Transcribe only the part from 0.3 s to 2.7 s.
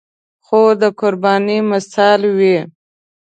خور د قربانۍ مثال وي.